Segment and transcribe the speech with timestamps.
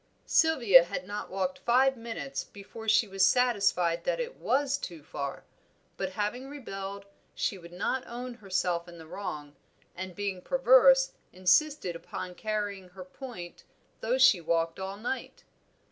[0.25, 5.43] Sylvia had not walked five minutes before she was satisfied that it was too far;
[5.95, 9.55] but having rebelled, she would not own herself in the wrong,
[9.95, 13.63] and being perverse, insisted upon carrying her point,
[13.99, 15.43] though she walked all night.